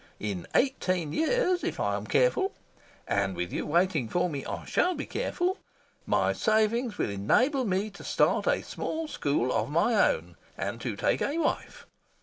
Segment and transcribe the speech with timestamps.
[0.19, 2.53] In eighteen years, if I am careful
[3.07, 5.59] and, with you waiting for me, I SHALL be careful
[6.07, 10.95] my savings will enable me to start a small school of my own, and to
[10.95, 11.85] take a wife.